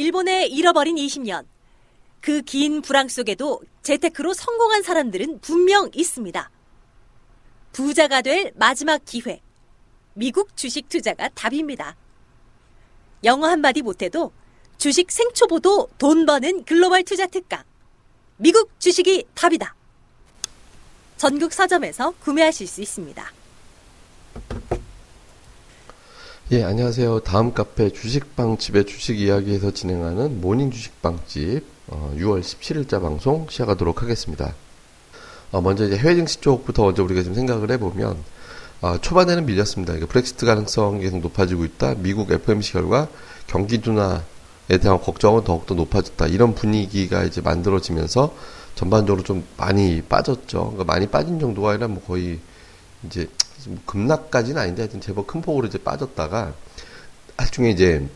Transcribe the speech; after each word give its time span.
일본에 0.00 0.44
잃어버린 0.46 0.96
20년. 0.96 1.46
그 2.20 2.42
긴 2.42 2.82
불황 2.82 3.08
속에도 3.08 3.62
재테크로 3.82 4.34
성공한 4.34 4.82
사람들은 4.82 5.40
분명 5.40 5.90
있습니다. 5.94 6.50
부자가 7.72 8.20
될 8.20 8.52
마지막 8.56 9.02
기회. 9.06 9.40
미국 10.12 10.54
주식 10.54 10.88
투자가 10.90 11.30
답입니다. 11.30 11.96
영어 13.24 13.48
한마디 13.48 13.80
못해도 13.80 14.32
주식 14.76 15.10
생초보도 15.10 15.88
돈 15.96 16.26
버는 16.26 16.64
글로벌 16.64 17.02
투자 17.02 17.26
특강. 17.26 17.64
미국 18.36 18.78
주식이 18.78 19.24
답이다. 19.34 19.74
전국 21.16 21.54
서점에서 21.54 22.10
구매하실 22.20 22.66
수 22.66 22.82
있습니다. 22.82 23.32
예, 26.52 26.62
안녕하세요. 26.62 27.24
다음 27.24 27.52
카페 27.52 27.90
주식빵집의 27.90 28.86
주식 28.86 29.18
이야기에서 29.18 29.72
진행하는 29.72 30.40
모닝 30.40 30.70
주식빵집 30.70 31.64
어, 31.88 32.14
6월 32.16 32.40
17일자 32.40 33.02
방송 33.02 33.48
시작하도록 33.50 34.00
하겠습니다. 34.00 34.54
어, 35.50 35.60
먼저 35.60 35.84
이제 35.86 35.96
해외 35.96 36.14
증시 36.14 36.40
쪽부터 36.40 36.84
먼저 36.84 37.02
우리가 37.02 37.24
좀 37.24 37.34
생각을 37.34 37.72
해보면 37.72 38.16
어, 38.80 38.96
초반에는 39.00 39.44
밀렸습니다. 39.44 39.94
그러니까 39.94 40.12
브렉시트 40.12 40.46
가능성이 40.46 41.00
계속 41.00 41.18
높아지고 41.18 41.64
있다. 41.64 41.96
미국 41.96 42.30
FOMC 42.30 42.74
결과 42.74 43.08
경기 43.48 43.78
둔화에 43.78 44.78
대한 44.80 45.00
걱정은 45.00 45.42
더욱더 45.42 45.74
높아졌다. 45.74 46.28
이런 46.28 46.54
분위기가 46.54 47.24
이제 47.24 47.40
만들어지면서 47.40 48.32
전반적으로 48.76 49.24
좀 49.24 49.42
많이 49.56 50.00
빠졌죠. 50.00 50.60
그러니까 50.60 50.84
많이 50.84 51.08
빠진 51.08 51.40
정도가 51.40 51.70
아니라 51.70 51.88
뭐 51.88 52.00
거의 52.04 52.38
이제 53.04 53.22
뭐 53.22 53.45
급락까지는 53.86 54.60
아닌데 54.60 54.82
하여튼 54.82 55.00
제법 55.00 55.26
큰 55.26 55.40
폭으로 55.40 55.66
이제 55.66 55.78
빠졌다가 55.78 56.52
나중에 57.36 57.70
이제 57.70 58.06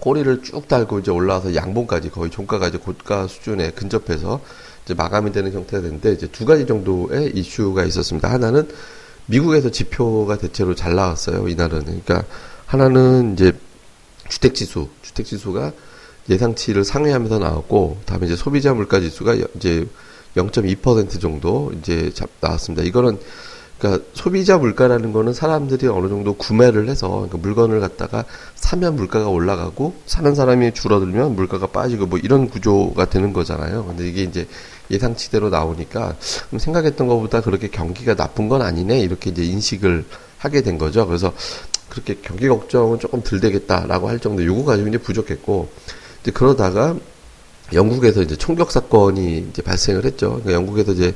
꼬리를 0.00 0.42
쭉 0.42 0.66
달고 0.68 1.00
이제 1.00 1.10
올라와서 1.10 1.54
양봉까지 1.54 2.10
거의 2.10 2.30
종가까지 2.30 2.78
고가 2.78 3.26
수준에 3.26 3.70
근접해서 3.70 4.40
이제 4.84 4.94
마감이 4.94 5.32
되는 5.32 5.52
형태가 5.52 5.82
됐는데 5.82 6.12
이제 6.12 6.26
두 6.28 6.44
가지 6.44 6.66
정도의 6.66 7.30
이슈가 7.30 7.84
있었습니다. 7.84 8.30
하나는 8.30 8.68
미국에서 9.26 9.70
지표가 9.70 10.36
대체로 10.38 10.74
잘 10.74 10.94
나왔어요. 10.94 11.48
이날은 11.48 11.84
그러니까 11.84 12.24
하나는 12.66 13.34
이제 13.34 13.52
주택 14.28 14.54
지수, 14.54 14.88
주택 15.02 15.26
지수가 15.26 15.72
예상치를 16.28 16.84
상회하면서 16.84 17.38
나왔고, 17.38 17.98
다음에 18.06 18.26
이제 18.26 18.36
소비자 18.36 18.72
물가 18.72 19.00
지수가 19.00 19.34
이제 19.56 19.86
0.2% 20.36 21.20
정도 21.20 21.72
이제 21.78 22.10
나왔습니다. 22.40 22.82
이거는 22.86 23.18
그러니까 23.78 24.04
소비자 24.14 24.56
물가라는 24.56 25.12
거는 25.12 25.32
사람들이 25.32 25.88
어느 25.88 26.08
정도 26.08 26.34
구매를 26.34 26.88
해서 26.88 27.08
그러니까 27.08 27.38
물건을 27.38 27.80
갖다가 27.80 28.24
사면 28.54 28.96
물가가 28.96 29.28
올라가고 29.28 29.94
사는 30.06 30.34
사람이 30.34 30.72
줄어들면 30.74 31.34
물가가 31.34 31.66
빠지고 31.66 32.06
뭐 32.06 32.18
이런 32.18 32.48
구조가 32.48 33.06
되는 33.06 33.32
거잖아요. 33.32 33.84
근데 33.84 34.08
이게 34.08 34.22
이제 34.22 34.46
예상치대로 34.90 35.50
나오니까 35.50 36.16
생각했던 36.56 37.08
것보다 37.08 37.40
그렇게 37.40 37.68
경기가 37.68 38.14
나쁜 38.14 38.48
건 38.48 38.62
아니네 38.62 39.00
이렇게 39.00 39.30
이제 39.30 39.42
인식을 39.44 40.04
하게 40.38 40.62
된 40.62 40.78
거죠. 40.78 41.06
그래서 41.06 41.32
그렇게 41.88 42.16
경기 42.22 42.48
걱정은 42.48 42.98
조금 42.98 43.22
들 43.22 43.40
되겠다라고 43.40 44.08
할 44.08 44.18
정도 44.18 44.44
요거 44.44 44.64
가지고 44.64 44.88
이제 44.88 44.98
부족했고 44.98 45.68
이제 46.22 46.30
그러다가 46.30 46.96
영국에서 47.72 48.22
이제 48.22 48.36
총격 48.36 48.70
사건이 48.70 49.46
이제 49.50 49.62
발생을 49.62 50.04
했죠. 50.04 50.30
그러니까 50.30 50.52
영국에서 50.52 50.92
이제 50.92 51.14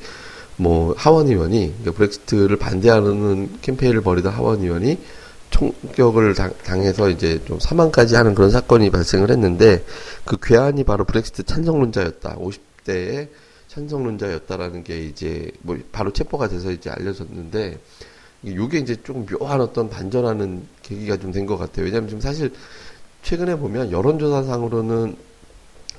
뭐 0.58 0.94
하원 0.96 1.28
의원이 1.28 1.74
그러니까 1.78 1.92
브렉시트를 1.92 2.56
반대하는 2.56 3.60
캠페인을 3.62 4.02
벌이던 4.02 4.32
하원 4.32 4.60
의원이 4.60 4.98
총격을 5.50 6.34
당, 6.34 6.82
해서 6.82 7.08
이제 7.08 7.40
좀 7.46 7.58
사망까지 7.58 8.16
하는 8.16 8.34
그런 8.34 8.50
사건이 8.50 8.90
발생을 8.90 9.30
했는데 9.30 9.84
그 10.24 10.36
괴한이 10.40 10.84
바로 10.84 11.04
브렉시트 11.04 11.44
찬성론자였다. 11.44 12.36
50대의 12.36 13.28
찬성론자였다라는 13.68 14.84
게 14.84 15.04
이제 15.04 15.50
뭐 15.62 15.78
바로 15.92 16.12
체포가 16.12 16.48
돼서 16.48 16.70
이제 16.70 16.90
알려졌는데 16.90 17.78
이게 18.42 18.78
이제 18.78 18.96
조금 19.02 19.26
묘한 19.26 19.60
어떤 19.60 19.88
반전하는 19.88 20.62
계기가 20.82 21.16
좀 21.16 21.32
된 21.32 21.46
것 21.46 21.56
같아요. 21.56 21.86
왜냐하면 21.86 22.08
지금 22.08 22.20
사실 22.20 22.52
최근에 23.22 23.56
보면 23.56 23.90
여론조사상으로는 23.92 25.16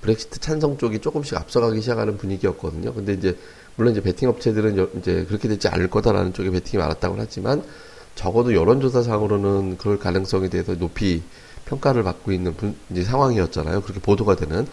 브렉시트 0.02 0.40
찬성 0.40 0.78
쪽이 0.78 1.00
조금씩 1.00 1.38
앞서가기 1.38 1.82
시작하는 1.82 2.18
분위기였거든요. 2.18 2.94
근데 2.94 3.14
이제 3.14 3.38
물론 3.76 3.94
이제 3.94 4.02
베팅 4.02 4.30
업체들은 4.30 4.90
이제 5.00 5.26
그렇게 5.28 5.48
되지 5.48 5.68
않을 5.68 5.90
거다라는 5.90 6.34
쪽에 6.34 6.50
베팅이 6.50 6.82
많았다고 6.82 7.16
하지만 7.18 7.64
적어도 8.16 8.54
여론조사상으로는 8.54 9.78
그럴 9.78 9.98
가능성에 9.98 10.50
대해서 10.50 10.76
높이 10.76 11.22
평가를 11.66 12.04
받고 12.04 12.32
있는 12.32 12.54
분, 12.56 12.76
이제 12.90 13.04
상황이었잖아요. 13.04 13.82
그렇게 13.82 14.02
보도가 14.02 14.36
되는. 14.36 14.68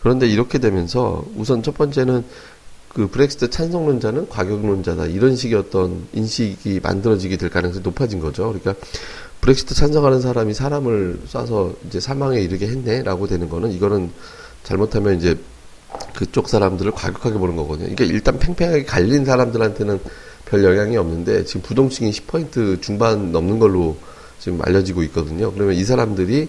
그런데 0.00 0.26
이렇게 0.26 0.58
되면서 0.58 1.24
우선 1.36 1.62
첫 1.62 1.76
번째는 1.76 2.24
그 2.88 3.06
브렉시트 3.06 3.50
찬성론자는 3.50 4.28
과격론자다 4.28 5.06
이런 5.06 5.36
식의 5.36 5.58
어떤 5.58 6.06
인식이 6.12 6.80
만들어지게 6.82 7.36
될 7.36 7.48
가능성이 7.48 7.82
높아진 7.82 8.18
거죠. 8.18 8.48
그러니까 8.48 8.74
브렉시트 9.40 9.74
찬성하는 9.74 10.20
사람이 10.20 10.54
사람을 10.54 11.20
쏴서 11.26 11.76
이제 11.86 12.00
사망에 12.00 12.40
이르게 12.40 12.66
했네라고 12.66 13.26
되는 13.26 13.48
거는 13.48 13.70
이거는 13.72 14.10
잘못하면 14.62 15.16
이제 15.16 15.38
그쪽 16.14 16.48
사람들을 16.48 16.92
과격하게 16.92 17.38
보는 17.38 17.56
거거든요. 17.56 17.94
그러니까 17.94 18.04
일단 18.04 18.38
팽팽하게 18.38 18.84
갈린 18.84 19.24
사람들한테는 19.24 20.00
별 20.46 20.64
영향이 20.64 20.96
없는데 20.96 21.44
지금 21.44 21.62
부동층이 21.62 22.10
10% 22.10 22.82
중반 22.82 23.32
넘는 23.32 23.58
걸로 23.58 23.96
지금 24.38 24.60
알려지고 24.62 25.02
있거든요. 25.04 25.52
그러면 25.52 25.74
이 25.74 25.84
사람들이 25.84 26.48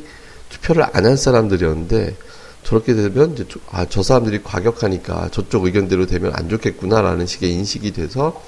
투표를 0.49 0.85
안 0.93 1.05
한 1.05 1.15
사람들이었는데 1.17 2.15
저렇게 2.63 2.93
되면 2.93 3.33
이제 3.33 3.45
아, 3.69 3.85
저 3.89 4.03
사람들이 4.03 4.43
과격하니까 4.43 5.29
저쪽 5.31 5.65
의견대로 5.65 6.05
되면 6.05 6.31
안 6.35 6.49
좋겠구나라는 6.49 7.25
식의 7.25 7.51
인식이 7.51 7.91
돼서 7.91 8.41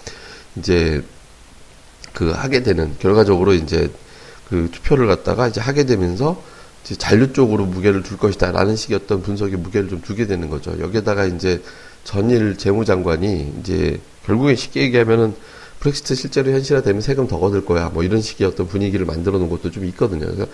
이제 0.56 1.04
그 2.14 2.30
하게 2.30 2.62
되는 2.62 2.96
결과적으로 3.00 3.54
이제 3.54 3.92
그 4.50 4.70
투표를 4.72 5.08
갖다가 5.08 5.48
이제 5.48 5.60
하게 5.60 5.86
되면서 5.86 6.42
잔류 6.84 7.34
쪽으로 7.34 7.66
무게를 7.66 8.04
둘 8.04 8.18
것이다라는 8.18 8.76
식의 8.76 9.00
어떤 9.04 9.22
분석에 9.22 9.56
무게를 9.56 9.90
좀 9.90 10.02
두게 10.02 10.28
되는 10.28 10.50
거죠. 10.50 10.76
여기에다가 10.80 11.26
이제 11.26 11.62
전일 12.04 12.58
재무장관이 12.58 13.54
이제 13.60 14.00
결국에 14.26 14.56
쉽게 14.56 14.82
얘기하면은 14.82 15.34
브렉시트 15.80 16.16
실제로 16.16 16.52
현실화되면 16.52 17.02
세금 17.02 17.28
더 17.28 17.38
거둘 17.40 17.66
거야. 17.66 17.90
뭐 17.94 18.04
이런 18.04 18.22
식의 18.22 18.48
어떤 18.48 18.68
분위기를 18.68 19.06
만들어 19.06 19.38
놓은 19.38 19.50
것도 19.50 19.70
좀 19.72 19.84
있거든요. 19.86 20.26
그래서 20.26 20.46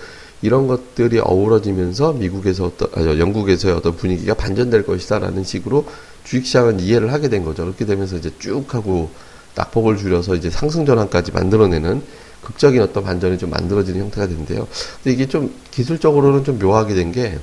이런 0.41 0.67
것들이 0.67 1.19
어우러지면서 1.19 2.13
미국에서 2.13 2.65
어떤, 2.65 2.89
아니, 2.95 3.19
영국에서의 3.19 3.75
어떤 3.75 3.95
분위기가 3.95 4.33
반전될 4.33 4.85
것이다라는 4.85 5.43
식으로 5.43 5.85
주식시장은 6.23 6.79
이해를 6.79 7.13
하게 7.13 7.29
된 7.29 7.43
거죠. 7.45 7.63
그렇게 7.63 7.85
되면서 7.85 8.17
이제 8.17 8.31
쭉 8.39 8.73
하고 8.73 9.11
낙폭을 9.53 9.97
줄여서 9.97 10.35
이제 10.35 10.49
상승 10.49 10.85
전환까지 10.85 11.31
만들어내는 11.31 12.01
극적인 12.43 12.81
어떤 12.81 13.03
반전이 13.03 13.37
좀 13.37 13.49
만들어지는 13.49 14.01
형태가 14.01 14.27
되는데요. 14.27 14.67
근데 15.03 15.13
이게 15.13 15.27
좀 15.27 15.53
기술적으로는 15.71 16.43
좀 16.43 16.59
묘하게 16.59 16.93
된 16.95 17.11
게 17.11 17.37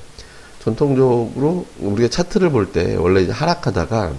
전통적으로 0.66 1.64
우리가 1.78 2.08
차트를 2.08 2.50
볼 2.50 2.72
때 2.72 2.96
원래 2.96 3.22
이제 3.22 3.30
하락하다가 3.32 4.14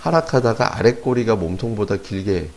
하락하다가 0.00 0.78
아래 0.78 0.94
꼬리가 0.94 1.36
몸통보다 1.36 1.96
길게 1.96 2.48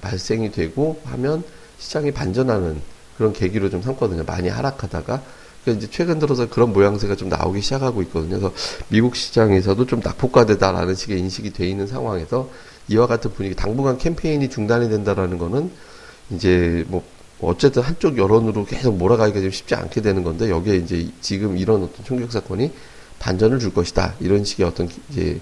발생이 0.00 0.50
되고 0.50 1.00
하면 1.04 1.44
시장이 1.78 2.10
반전하는 2.12 2.80
그런 3.16 3.32
계기로 3.32 3.70
좀 3.70 3.82
삼거든요. 3.82 4.24
많이 4.24 4.48
하락하다가 4.48 5.22
그러니까 5.62 5.84
이제 5.84 5.88
최근 5.92 6.18
들어서 6.18 6.48
그런 6.48 6.72
모양새가 6.72 7.14
좀 7.14 7.28
나오기 7.28 7.60
시작하고 7.60 8.02
있거든요. 8.02 8.40
그래서 8.40 8.52
미국 8.88 9.14
시장에서도 9.14 9.86
좀 9.86 10.00
낙폭과되다라는 10.02 10.96
식의 10.96 11.20
인식이 11.20 11.52
돼 11.52 11.68
있는 11.68 11.86
상황에서 11.86 12.50
이와 12.88 13.06
같은 13.06 13.32
분위기, 13.32 13.54
당분간 13.54 13.96
캠페인이 13.96 14.50
중단이 14.50 14.88
된다라는 14.88 15.38
거는 15.38 15.70
이제 16.30 16.84
뭐 16.88 17.02
어쨌든 17.40 17.82
한쪽 17.82 18.16
여론으로 18.16 18.64
계속 18.64 18.96
몰아가기가 18.96 19.40
좀 19.40 19.50
쉽지 19.50 19.74
않게 19.74 20.00
되는 20.00 20.22
건데 20.22 20.48
여기에 20.48 20.76
이제 20.76 21.08
지금 21.20 21.56
이런 21.58 21.82
어떤 21.82 22.04
총격 22.04 22.30
사건이 22.30 22.70
반전을 23.18 23.58
줄 23.58 23.74
것이다 23.74 24.14
이런 24.20 24.44
식의 24.44 24.66
어떤 24.66 24.88
이제 25.10 25.40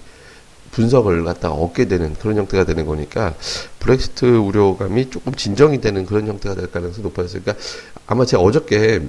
분석을 0.71 1.23
갖다가 1.23 1.53
얻게 1.53 1.85
되는 1.87 2.13
그런 2.15 2.37
형태가 2.37 2.63
되는 2.63 2.85
거니까 2.85 3.35
브렉시트 3.79 4.25
우려감이 4.25 5.09
조금 5.09 5.33
진정이 5.33 5.81
되는 5.81 6.05
그런 6.05 6.27
형태가 6.27 6.55
될 6.55 6.71
가능성이 6.71 7.03
높아졌어요. 7.03 7.41
그러니까 7.43 7.63
아마 8.07 8.25
제가 8.25 8.41
어저께 8.41 9.01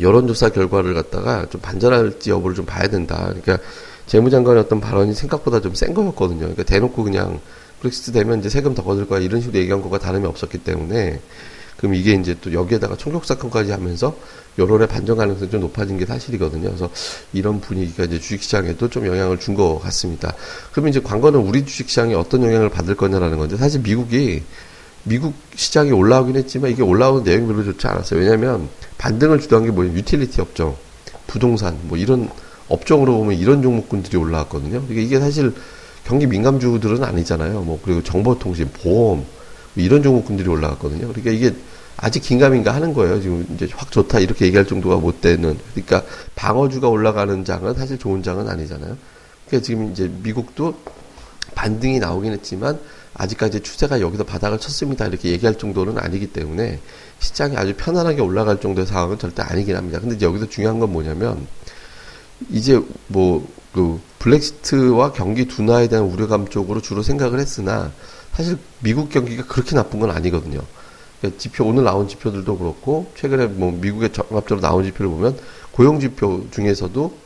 여론조사 0.00 0.50
결과를 0.50 0.94
갖다가 0.94 1.46
좀 1.48 1.60
반전할지 1.60 2.30
여부를 2.30 2.56
좀 2.56 2.66
봐야 2.66 2.88
된다. 2.88 3.26
그러니까 3.28 3.58
재무장관의 4.06 4.62
어떤 4.62 4.80
발언이 4.80 5.14
생각보다 5.14 5.60
좀 5.60 5.74
센 5.74 5.94
거였거든요. 5.94 6.40
그러니까 6.40 6.62
대놓고 6.62 7.04
그냥 7.04 7.40
브렉시트 7.86 8.12
되면 8.12 8.40
이제 8.40 8.48
세금 8.48 8.74
더 8.74 8.82
거둘 8.82 9.06
거야 9.06 9.20
이런 9.20 9.40
식으로 9.40 9.58
얘기한 9.58 9.82
거가 9.82 9.98
다름이 9.98 10.26
없었기 10.26 10.58
때문에 10.58 11.20
그럼 11.76 11.94
이게 11.94 12.14
이제 12.14 12.36
또 12.40 12.52
여기에다가 12.52 12.96
총격 12.96 13.24
사건까지 13.24 13.70
하면서 13.70 14.16
여론의 14.58 14.88
반전 14.88 15.18
가능성이 15.18 15.50
좀 15.50 15.60
높아진 15.60 15.98
게 15.98 16.06
사실이거든요. 16.06 16.68
그래서 16.68 16.88
이런 17.34 17.60
분위기가 17.60 18.04
이제 18.04 18.18
주식시장에도 18.18 18.88
좀 18.88 19.06
영향을 19.06 19.38
준 19.38 19.54
것 19.54 19.78
같습니다. 19.80 20.34
그러면 20.72 20.90
이제 20.90 21.00
관건은 21.00 21.40
우리 21.40 21.64
주식시장이 21.64 22.14
어떤 22.14 22.42
영향을 22.42 22.70
받을 22.70 22.94
거냐라는 22.94 23.38
건데 23.38 23.56
사실 23.56 23.80
미국이 23.82 24.42
미국 25.04 25.34
시장이 25.54 25.92
올라오긴 25.92 26.36
했지만 26.36 26.70
이게 26.70 26.82
올라오는 26.82 27.22
내용이 27.22 27.46
별로 27.46 27.64
좋지 27.64 27.86
않았어요. 27.86 28.20
왜냐하면 28.20 28.68
반등을 28.98 29.40
주도한 29.40 29.66
게 29.66 29.70
뭐예요? 29.70 29.94
유틸리티 29.94 30.40
업종, 30.40 30.74
부동산 31.26 31.78
뭐 31.82 31.98
이런 31.98 32.28
업종으로 32.68 33.18
보면 33.18 33.36
이런 33.38 33.62
종목군들이 33.62 34.16
올라왔거든요. 34.16 34.82
그러니까 34.82 35.00
이게 35.00 35.20
사실 35.20 35.52
경기 36.06 36.26
민감주들은 36.26 37.02
아니잖아요. 37.02 37.62
뭐 37.62 37.80
그리고 37.82 38.02
정보통신, 38.02 38.70
보험 38.72 39.18
뭐 39.18 39.26
이런 39.84 40.02
종목군들이 40.02 40.48
올라왔거든요. 40.48 41.08
그러니까 41.08 41.32
이게 41.32 41.52
아직 41.96 42.20
긴가민가 42.20 42.72
하는 42.72 42.94
거예요. 42.94 43.20
지금 43.20 43.44
이제 43.54 43.68
확 43.72 43.90
좋다 43.90 44.20
이렇게 44.20 44.46
얘기할 44.46 44.66
정도가 44.66 44.96
못 44.96 45.20
되는. 45.20 45.58
그러니까 45.74 46.04
방어주가 46.36 46.88
올라가는 46.88 47.44
장은 47.44 47.74
사실 47.74 47.98
좋은 47.98 48.22
장은 48.22 48.48
아니잖아요. 48.48 48.96
그러니까 49.46 49.66
지금 49.66 49.90
이제 49.90 50.10
미국도 50.22 50.74
반등이 51.56 51.98
나오긴 51.98 52.32
했지만 52.32 52.78
아직까지 53.14 53.60
추세가 53.60 54.00
여기서 54.00 54.24
바닥을 54.24 54.60
쳤습니다. 54.60 55.06
이렇게 55.06 55.30
얘기할 55.30 55.58
정도는 55.58 55.98
아니기 55.98 56.28
때문에 56.28 56.78
시장이 57.18 57.56
아주 57.56 57.74
편안하게 57.76 58.20
올라갈 58.20 58.60
정도의 58.60 58.86
상황은 58.86 59.18
절대 59.18 59.42
아니긴 59.42 59.74
합니다. 59.74 59.98
근데 59.98 60.14
이제 60.14 60.26
여기서 60.26 60.48
중요한 60.48 60.78
건 60.78 60.92
뭐냐면 60.92 61.46
이제 62.50 62.80
뭐 63.08 63.48
그 63.76 64.00
블랙시트와 64.20 65.12
경기 65.12 65.44
둔화에 65.44 65.88
대한 65.88 66.06
우려감 66.06 66.48
쪽으로 66.48 66.80
주로 66.80 67.02
생각을 67.02 67.38
했으나 67.38 67.92
사실 68.32 68.56
미국 68.80 69.10
경기가 69.10 69.44
그렇게 69.44 69.76
나쁜 69.76 70.00
건 70.00 70.10
아니거든요. 70.10 70.62
그러니까 71.20 71.38
지표 71.38 71.66
오늘 71.66 71.84
나온 71.84 72.08
지표들도 72.08 72.56
그렇고 72.56 73.12
최근에 73.16 73.48
뭐 73.48 73.72
미국의 73.72 74.14
종합적으로 74.14 74.62
나온 74.62 74.82
지표를 74.82 75.10
보면 75.10 75.38
고용 75.72 76.00
지표 76.00 76.46
중에서도 76.50 77.18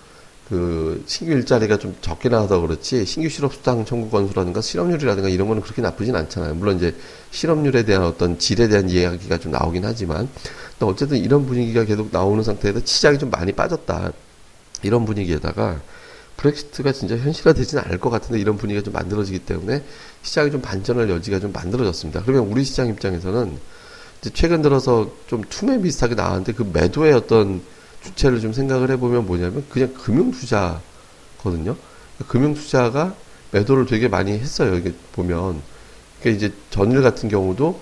그 0.49 1.05
신규 1.07 1.33
일자리가 1.35 1.79
좀 1.79 1.95
적게 2.01 2.29
나와서 2.29 2.61
그렇지 2.61 3.07
신규 3.07 3.29
실업 3.29 3.55
수당 3.55 3.85
청구 3.85 4.11
건수라든가 4.11 4.61
실업률이라든가 4.61 5.29
이런 5.29 5.47
거는 5.47 5.63
그렇게 5.63 5.81
나쁘진 5.83 6.17
않잖아요. 6.17 6.55
물론 6.55 6.79
이제 6.79 6.97
실업률에 7.31 7.85
대한 7.85 8.03
어떤 8.03 8.41
질에 8.41 8.67
대한 8.67 8.91
이야기가 8.91 9.39
좀 9.39 9.53
나오긴 9.53 9.85
하지만 9.85 10.29
또 10.81 10.89
어쨌든 10.89 11.19
이런 11.19 11.47
분위기가 11.47 11.85
계속 11.85 12.09
나오는 12.11 12.43
상태에서 12.43 12.81
시장이 12.85 13.21
좀 13.21 13.31
많이 13.31 13.53
빠졌다. 13.53 14.13
이런 14.83 15.05
분위기에다가 15.05 15.81
브렉시트가 16.41 16.93
진짜 16.93 17.17
현실화되지는 17.17 17.85
않을 17.85 17.99
것 17.99 18.11
같은데 18.11 18.41
이런 18.41 18.57
분위기가 18.57 18.83
좀 18.83 18.95
만들어지기 18.95 19.41
때문에 19.41 19.85
시장이 20.23 20.51
좀 20.51 20.63
반전할 20.63 21.09
여지가 21.11 21.39
좀 21.39 21.53
만들어졌습니다. 21.53 22.23
그러면 22.23 22.51
우리 22.51 22.65
시장 22.65 22.89
입장에서는 22.89 23.59
최근 24.33 24.63
들어서 24.63 25.11
좀 25.27 25.43
투매 25.49 25.81
비슷하게 25.81 26.15
나왔는데 26.15 26.53
그 26.53 26.69
매도의 26.73 27.13
어떤 27.13 27.63
주체를 28.03 28.41
좀 28.41 28.53
생각을 28.53 28.91
해보면 28.91 29.27
뭐냐면 29.27 29.65
그냥 29.69 29.93
금융 29.95 30.31
투자거든요. 30.31 31.77
그러니까 31.77 32.27
금융 32.27 32.55
투자가 32.55 33.15
매도를 33.53 33.87
되게 33.87 34.09
많이 34.09 34.33
했어요. 34.33 34.75
이게 34.75 34.95
보면. 35.13 35.61
그러니까 36.21 36.47
이제 36.47 36.55
전일 36.71 37.03
같은 37.03 37.29
경우도 37.29 37.81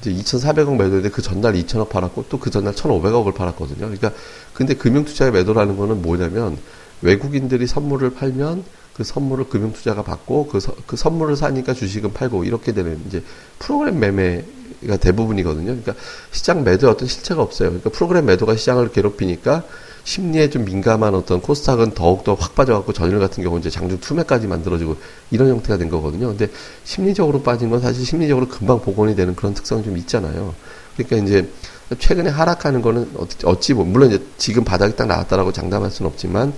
이제 0.00 0.12
2,400억 0.12 0.76
매도인데 0.76 1.10
그 1.10 1.22
전날 1.22 1.54
2,000억 1.54 1.88
팔았고 1.88 2.26
또 2.28 2.38
그 2.38 2.50
전날 2.50 2.74
1,500억을 2.74 3.34
팔았거든요. 3.34 3.78
그러니까 3.78 4.12
근데 4.52 4.74
금융 4.74 5.04
투자의 5.04 5.32
매도라는 5.32 5.76
거는 5.76 6.02
뭐냐면 6.02 6.58
외국인들이 7.02 7.66
선물을 7.66 8.14
팔면 8.14 8.64
그 8.94 9.04
선물을 9.04 9.48
금융 9.48 9.72
투자가 9.72 10.02
받고 10.02 10.48
그, 10.48 10.58
서, 10.58 10.74
그 10.86 10.96
선물을 10.96 11.36
사니까 11.36 11.72
주식은 11.72 12.12
팔고 12.12 12.44
이렇게 12.44 12.72
되는 12.72 13.00
이제 13.06 13.22
프로그램 13.58 14.00
매매 14.00 14.44
가 14.86 14.96
대부분이거든요. 14.96 15.66
그러니까 15.66 15.94
시장 16.30 16.62
매도에 16.62 16.88
어떤 16.90 17.08
실체가 17.08 17.42
없어요. 17.42 17.70
그러니까 17.70 17.90
프로그램 17.90 18.26
매도가 18.26 18.54
시장을 18.54 18.92
괴롭히니까 18.92 19.64
심리에 20.04 20.50
좀 20.50 20.64
민감한 20.64 21.14
어떤 21.14 21.40
코스닥은 21.40 21.94
더욱더 21.94 22.34
확 22.34 22.54
빠져갖고 22.54 22.92
전일 22.92 23.18
같은 23.18 23.42
경우 23.42 23.58
이제 23.58 23.70
장중 23.70 23.98
투매까지 24.00 24.46
만들어지고 24.46 24.96
이런 25.32 25.48
형태가 25.48 25.78
된 25.78 25.88
거거든요. 25.88 26.28
근데 26.28 26.48
심리적으로 26.84 27.42
빠진 27.42 27.70
건 27.70 27.80
사실 27.80 28.06
심리적으로 28.06 28.46
금방 28.46 28.80
복원이 28.80 29.16
되는 29.16 29.34
그런 29.34 29.52
특성이 29.52 29.82
좀 29.82 29.96
있잖아요. 29.98 30.54
그러니까 30.96 31.16
이제 31.16 31.50
최근에 31.98 32.30
하락하는 32.30 32.80
거는 32.80 33.10
어찌 33.44 33.74
보면 33.74 33.92
물론 33.92 34.10
이제 34.10 34.24
지금 34.36 34.64
바닥이 34.64 34.94
딱 34.94 35.06
나왔다라고 35.06 35.52
장담할 35.52 35.90
수는 35.90 36.10
없지만 36.10 36.52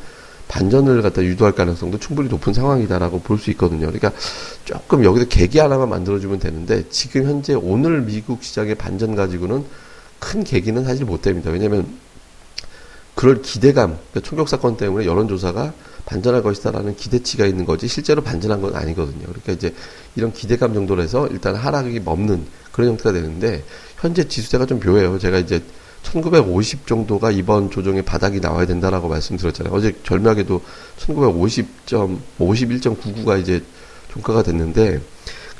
반전을 0.50 1.00
갖다 1.00 1.22
유도할 1.22 1.54
가능성도 1.54 1.98
충분히 1.98 2.28
높은 2.28 2.52
상황이다라고 2.52 3.20
볼 3.20 3.38
수 3.38 3.50
있거든요. 3.52 3.86
그러니까 3.86 4.12
조금 4.64 5.04
여기서 5.04 5.26
계기 5.26 5.58
하나만 5.58 5.88
만들어주면 5.88 6.40
되는데 6.40 6.86
지금 6.90 7.24
현재 7.24 7.54
오늘 7.54 8.02
미국 8.02 8.42
시장의 8.42 8.74
반전 8.74 9.14
가지고는 9.14 9.64
큰 10.18 10.44
계기는 10.44 10.84
사실 10.84 11.06
못 11.06 11.22
됩니다. 11.22 11.50
왜냐하면 11.50 11.86
그럴 13.14 13.42
기대감, 13.42 13.96
그러니까 14.10 14.20
총격 14.20 14.48
사건 14.48 14.76
때문에 14.76 15.06
여론조사가 15.06 15.72
반전할 16.04 16.42
것이다라는 16.42 16.96
기대치가 16.96 17.46
있는 17.46 17.64
거지 17.64 17.86
실제로 17.86 18.22
반전한 18.22 18.60
건 18.60 18.74
아니거든요. 18.74 19.26
그러니까 19.26 19.52
이제 19.52 19.74
이런 20.16 20.32
기대감 20.32 20.74
정도로 20.74 21.02
해서 21.02 21.28
일단 21.28 21.54
하락이 21.54 22.00
멈는 22.00 22.44
그런 22.72 22.90
형태가 22.90 23.12
되는데 23.12 23.62
현재 23.98 24.26
지수대가 24.26 24.66
좀 24.66 24.80
묘해요. 24.80 25.18
제가 25.18 25.38
이제 25.38 25.62
1950 26.02 26.86
정도가 26.86 27.30
이번 27.30 27.70
조정의 27.70 28.02
바닥이 28.02 28.40
나와야 28.40 28.66
된다라고 28.66 29.08
말씀드렸잖아요. 29.08 29.72
어제 29.72 29.94
절묘하게도 30.02 30.60
1950점, 30.98 32.18
51.99가 32.38 33.40
이제 33.40 33.62
종가가 34.08 34.42
됐는데 34.42 35.00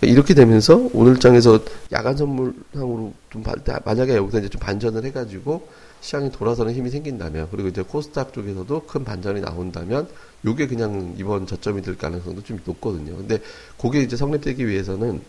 이렇게 0.03 0.35
되면서 0.35 0.89
오늘 0.93 1.21
장에서 1.21 1.61
야간 1.93 2.17
선물상으로 2.17 3.13
좀 3.31 3.45
만약에 3.85 4.17
여기서 4.17 4.39
이제 4.39 4.49
좀 4.49 4.61
반전을 4.61 5.05
해가지고 5.05 5.69
시장이 6.01 6.33
돌아서는 6.33 6.73
힘이 6.73 6.89
생긴다면 6.89 7.49
그리고 7.51 7.69
이제 7.69 7.83
코스닥 7.83 8.33
쪽에서도 8.33 8.87
큰 8.87 9.05
반전이 9.05 9.43
나온다면 9.43 10.09
요게 10.47 10.69
그냥 10.69 11.15
이번 11.19 11.47
저점이 11.47 11.83
될 11.83 11.99
가능성도 11.99 12.43
좀 12.43 12.59
높거든요. 12.65 13.15
근데 13.17 13.41
그게 13.79 14.01
이제 14.01 14.17
성립되기 14.17 14.67
위해서는 14.67 15.21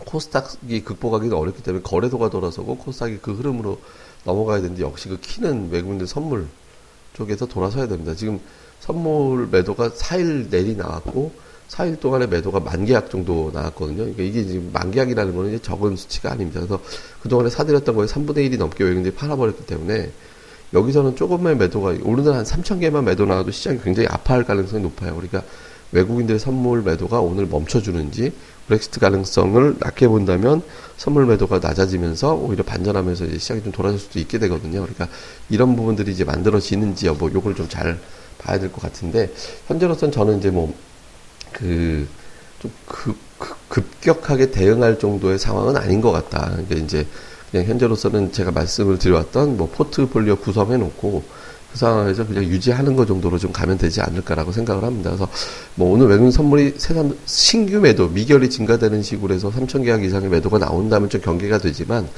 코스닥이 0.00 0.82
극복하기가 0.82 1.38
어렵기 1.38 1.62
때문에 1.62 1.82
거래소가 1.82 2.30
돌아서고 2.30 2.76
코스닥이 2.78 3.18
그 3.22 3.32
흐름으로 3.32 3.78
넘어가야 4.24 4.60
되는데 4.60 4.82
역시 4.82 5.08
그 5.08 5.18
키는 5.20 5.70
외국인들 5.70 6.06
선물 6.06 6.48
쪽에서 7.12 7.46
돌아서야 7.46 7.86
됩니다. 7.86 8.14
지금 8.14 8.40
선물 8.80 9.48
매도가 9.48 9.90
4일 9.90 10.50
내리 10.50 10.76
나왔고 10.76 11.32
4일 11.68 11.98
동안의 12.00 12.28
매도가 12.28 12.60
만 12.60 12.84
계약 12.84 13.10
정도 13.10 13.50
나왔거든요. 13.52 13.98
그러니까 13.98 14.22
이게 14.22 14.44
지금 14.44 14.70
만 14.72 14.90
계약이라는 14.90 15.34
거는 15.34 15.50
이제 15.50 15.62
적은 15.62 15.96
수치가 15.96 16.32
아닙니다. 16.32 16.60
그래서 16.60 16.80
그동안에 17.22 17.50
사들였던 17.50 17.94
거에 17.94 18.06
3분의 18.06 18.50
1이 18.50 18.58
넘게 18.58 18.84
외국인들이 18.84 19.14
팔아버렸기 19.14 19.66
때문에 19.66 20.10
여기서는 20.72 21.16
조금만 21.16 21.56
매도가 21.58 21.94
오늘은 22.02 22.34
한 22.34 22.44
3천 22.44 22.80
개만 22.80 23.04
매도 23.04 23.26
나와도 23.26 23.50
시장이 23.50 23.80
굉장히 23.82 24.08
아파할 24.08 24.44
가능성이 24.44 24.82
높아요. 24.82 25.14
그러니까 25.14 25.42
외국인들의 25.92 26.38
선물 26.38 26.82
매도가 26.82 27.20
오늘 27.20 27.46
멈춰주는지 27.46 28.32
브렉시트 28.66 28.98
가능성을 29.00 29.76
낮게 29.78 30.08
본다면 30.08 30.62
선물 30.96 31.26
매도가 31.26 31.58
낮아지면서 31.58 32.34
오히려 32.34 32.64
반전하면서 32.64 33.26
이제 33.26 33.38
시장이 33.38 33.62
좀 33.62 33.72
돌아설 33.72 33.98
수도 33.98 34.18
있게 34.18 34.38
되거든요. 34.38 34.80
그러니까 34.80 35.08
이런 35.50 35.76
부분들이 35.76 36.12
이제 36.12 36.24
만들어지는지 36.24 37.06
여부 37.06 37.30
요걸 37.32 37.54
좀 37.54 37.68
잘 37.68 37.98
봐야 38.38 38.58
될 38.58 38.70
것 38.70 38.82
같은데 38.82 39.32
현재로서는 39.68 40.12
저는 40.12 40.38
이제 40.38 40.50
뭐 40.50 40.74
그좀 41.52 42.70
그, 42.86 43.14
그, 43.38 43.54
급격하게 43.68 44.50
대응할 44.50 44.98
정도의 44.98 45.38
상황은 45.38 45.76
아닌 45.76 46.00
것 46.00 46.12
같다. 46.12 46.50
그러니까 46.50 46.74
이제 46.76 47.06
그냥 47.50 47.66
현재로서는 47.66 48.32
제가 48.32 48.50
말씀을 48.50 48.98
드려왔던 48.98 49.56
뭐 49.56 49.68
포트폴리오 49.70 50.36
구성해 50.36 50.76
놓고 50.76 51.22
그 51.74 51.78
상황에서 51.78 52.24
그냥 52.24 52.44
유지하는 52.44 52.94
것 52.94 53.04
정도로 53.04 53.36
좀 53.36 53.50
가면 53.50 53.78
되지 53.78 54.00
않을까라고 54.00 54.52
생각을 54.52 54.84
합니다. 54.84 55.10
그래서 55.10 55.28
뭐 55.74 55.92
오늘 55.92 56.06
외국인 56.06 56.30
선물이 56.30 56.74
새삼 56.76 57.18
신규 57.26 57.80
매도 57.80 58.06
미결이 58.06 58.48
증가되는 58.48 59.02
식으로 59.02 59.34
해서 59.34 59.50
3천 59.50 59.84
계약 59.84 60.04
이상의 60.04 60.30
매도가 60.30 60.58
나온다면 60.58 61.08
좀 61.10 61.20
경계가 61.20 61.58
되지만 61.58 62.08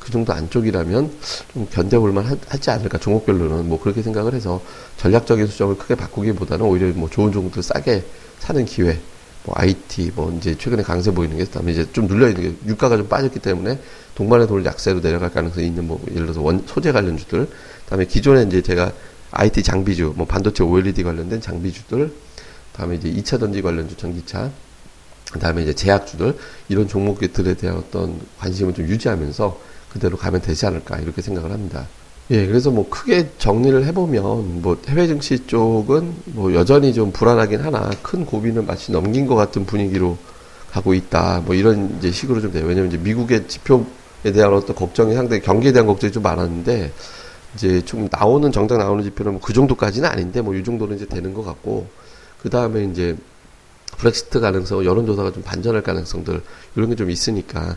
그 0.00 0.10
정도 0.10 0.34
안쪽이라면 0.34 1.10
좀 1.54 1.66
견뎌볼만 1.70 2.38
하지 2.46 2.70
않을까 2.70 2.98
종목별로는 2.98 3.66
뭐 3.66 3.80
그렇게 3.80 4.02
생각을 4.02 4.34
해서 4.34 4.60
전략적인 4.98 5.46
수정을 5.46 5.78
크게 5.78 5.94
바꾸기보다는 5.94 6.66
오히려 6.66 6.88
뭐 6.88 7.08
좋은 7.08 7.32
종목들 7.32 7.62
싸게 7.62 8.04
사는 8.38 8.66
기회 8.66 8.98
뭐 9.46 9.54
IT 9.56 10.12
뭐 10.14 10.36
이제 10.36 10.56
최근에 10.58 10.82
강세 10.82 11.10
보이는 11.12 11.36
게 11.36 11.44
그다음에 11.44 11.72
이제 11.72 11.90
좀 11.92 12.06
눌려 12.06 12.28
있는 12.28 12.42
게 12.42 12.54
유가가 12.66 12.96
좀 12.96 13.08
빠졌기 13.08 13.38
때문에 13.38 13.80
동반의 14.14 14.46
돌 14.46 14.64
약세로 14.64 15.00
내려갈 15.00 15.30
가능성이 15.30 15.66
있는 15.66 15.86
뭐 15.86 16.02
예를 16.10 16.22
들어서 16.22 16.42
원 16.42 16.64
소재 16.66 16.92
관련 16.92 17.16
주들 17.16 17.48
그다음에 17.84 18.06
기존에 18.06 18.42
이제 18.42 18.60
제가 18.60 18.92
IT 19.30 19.62
장비주, 19.62 20.14
뭐 20.16 20.26
반도체 20.26 20.62
OLED 20.62 21.02
관련된 21.02 21.40
장비주들, 21.40 22.12
다음에 22.72 22.96
이제 22.96 23.10
2차 23.10 23.40
전지 23.40 23.62
관련주 23.62 23.96
전기차, 23.96 24.50
그다음에 25.32 25.62
이제 25.62 25.74
제약주들 25.74 26.36
이런 26.68 26.88
종목들에 26.88 27.54
대한 27.54 27.76
어떤 27.78 28.20
관심을 28.38 28.74
좀 28.74 28.86
유지하면서 28.86 29.60
그대로 29.90 30.16
가면 30.16 30.40
되지 30.42 30.66
않을까 30.66 30.98
이렇게 30.98 31.22
생각을 31.22 31.50
합니다. 31.50 31.86
예, 32.30 32.46
그래서 32.46 32.70
뭐 32.70 32.88
크게 32.88 33.30
정리를 33.38 33.84
해보면 33.86 34.60
뭐 34.62 34.76
해외 34.88 35.06
증시 35.06 35.46
쪽은 35.46 36.12
뭐 36.26 36.52
여전히 36.54 36.92
좀 36.92 37.12
불안하긴 37.12 37.60
하나 37.60 37.88
큰 38.02 38.26
고비는 38.26 38.66
마치 38.66 38.90
넘긴 38.90 39.26
것 39.28 39.36
같은 39.36 39.64
분위기로 39.64 40.18
가고 40.72 40.92
있다. 40.94 41.42
뭐 41.46 41.54
이런 41.54 41.96
이제 41.98 42.10
식으로 42.10 42.40
좀 42.40 42.50
돼요. 42.50 42.66
왜냐면 42.66 42.88
이제 42.90 42.98
미국의 42.98 43.46
지표에 43.46 44.32
대한 44.34 44.52
어떤 44.54 44.74
걱정이 44.74 45.14
상당히 45.14 45.40
경기에 45.40 45.70
대한 45.72 45.86
걱정이 45.86 46.12
좀 46.12 46.24
많았는데 46.24 46.92
이제 47.54 47.80
좀 47.84 48.08
나오는 48.10 48.50
정작 48.50 48.78
나오는 48.78 49.04
지표는 49.04 49.32
뭐 49.32 49.40
그 49.40 49.52
정도까지는 49.52 50.08
아닌데 50.08 50.40
뭐 50.40 50.54
이 50.56 50.64
정도는 50.64 50.96
이제 50.96 51.06
되는 51.06 51.32
것 51.32 51.44
같고 51.44 51.86
그 52.42 52.50
다음에 52.50 52.84
이제 52.84 53.16
브렉시트 53.98 54.40
가능성, 54.40 54.84
여론조사가 54.84 55.32
좀 55.32 55.42
반전할 55.44 55.82
가능성들 55.82 56.42
이런 56.74 56.90
게 56.90 56.96
좀 56.96 57.08
있으니까 57.10 57.76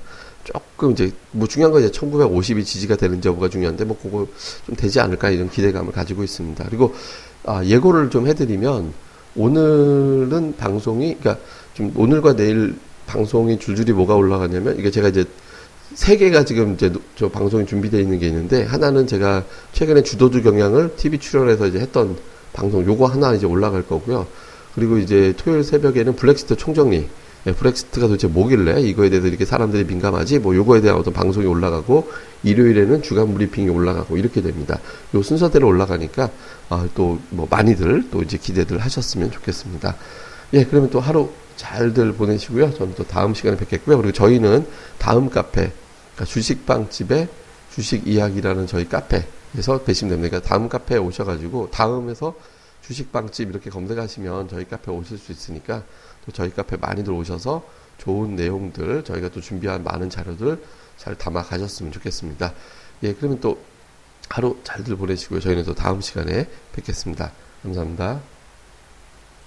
조금 0.51 0.91
이제 0.91 1.12
뭐 1.32 1.48
중요한 1.48 1.72
건 1.72 1.84
이제 1.84 1.91
1950이 1.91 2.65
지지가 2.65 2.96
되는지 2.96 3.27
여부가 3.27 3.50
중요한데 3.50 3.86
뭐 3.86 3.98
그거 4.01 4.27
좀 4.65 4.75
되지 4.75 5.00
않을까 5.00 5.29
이런 5.29 5.50
기대감을 5.50 5.91
가지고 5.91 6.24
있습니다. 6.24 6.65
그리고 6.68 6.94
아, 7.46 7.63
예고를 7.63 8.10
좀 8.10 8.27
해드리면 8.27 8.94
오늘은 9.36 10.56
방송이 10.58 11.18
그러니까 11.20 11.44
좀 11.74 11.91
오늘과 11.96 12.36
내일 12.36 12.75
방송이 13.06 13.60
줄줄이 13.60 13.91
뭐가 13.94 14.15
올라가냐면 14.15 14.77
이게 14.77 14.91
제가 14.91 15.10
이제 15.10 15.25
세 15.94 16.18
개가 16.18 16.46
지금 16.46 16.74
이제 16.74 16.91
저 17.15 17.29
방송이 17.29 17.65
준비되어 17.65 18.00
있는 18.00 18.20
게 18.20 18.27
있는데 18.27 18.63
하나는 18.63 19.08
제가 19.08 19.44
최근에 19.74 20.03
주도주 20.03 20.44
경향을 20.44 20.96
TV 20.96 21.20
출연해서 21.20 21.68
이제 21.68 21.79
했던 21.79 22.18
방송 22.53 22.86
요거 22.86 23.06
하나 23.06 23.34
이제 23.34 23.46
올라갈 23.46 23.86
거고요. 23.86 24.27
그리고 24.75 24.98
이제 24.98 25.34
토요일 25.38 25.63
새벽에는 25.63 26.15
블랙시트 26.15 26.56
총정리 26.58 26.98
예, 26.98 27.08
브렉시트가 27.43 28.08
도대체 28.08 28.27
뭐길래 28.27 28.81
이거에 28.81 29.10
대해서 29.10 29.27
이렇게 29.27 29.46
사람들이 29.46 29.86
민감하지? 29.86 30.39
뭐 30.39 30.55
요거에 30.55 30.81
대한 30.81 30.98
어떤 30.98 31.13
방송이 31.13 31.46
올라가고 31.46 32.12
일요일에는 32.43 33.01
주간 33.01 33.34
브리핑이 33.34 33.69
올라가고 33.69 34.17
이렇게 34.17 34.41
됩니다. 34.41 34.79
요 35.13 35.24
순서대로 35.24 35.67
올라가니까 35.67 36.29
아, 36.69 36.88
또뭐 36.96 37.48
많이들 37.50 38.10
또 38.12 38.22
이제 38.22 38.38
기대들 38.38 38.79
하셨으면 38.79 39.31
좋겠습니다. 39.31 39.96
예, 40.53 40.65
그러면 40.65 40.89
또 40.89 41.00
하루 41.00 41.29
잘들 41.55 42.13
보내시고요. 42.13 42.74
저는 42.74 42.96
또 42.96 43.03
다음 43.03 43.34
시간에 43.34 43.58
뵙겠고요. 43.58 43.98
그리고 43.98 44.13
저희는 44.13 44.65
다음 44.98 45.29
카페 45.29 45.72
그러니까 46.15 46.25
주식빵집의 46.25 47.27
주식 47.74 48.08
이야기라는 48.08 48.67
저희 48.67 48.88
카페에서 48.88 49.84
뵈시면 49.86 50.12
됩니다. 50.12 50.29
그러니까 50.29 50.41
다음 50.48 50.69
카페에 50.69 50.98
오셔가지고 50.98 51.72
다음에서 51.72 52.34
주식빵집 52.81 53.50
이렇게 53.50 53.69
검색하시면 53.69 54.50
저희 54.50 54.65
카페 54.65 54.91
오실 54.91 55.17
수 55.17 55.31
있으니까 55.31 55.84
또 56.18 56.18
저희 56.31 56.51
카페 56.51 56.77
많이들 56.77 57.13
오셔서 57.13 57.63
좋은 57.98 58.36
내용들 58.36 59.03
저희가 59.03 59.29
또 59.29 59.41
준비한 59.41 59.83
많은 59.83 60.09
자료들 60.09 60.63
잘 60.98 61.15
담아 61.15 61.43
가셨으면 61.43 61.91
좋겠습니다. 61.91 62.53
예, 63.03 63.13
그러면 63.13 63.39
또 63.39 63.59
하루 64.29 64.57
잘들 64.63 64.95
보내시고요. 64.95 65.39
저희는 65.39 65.63
또 65.65 65.74
다음 65.74 66.01
시간에 66.01 66.48
뵙겠습니다. 66.74 67.31
감사합니다. 67.63 68.21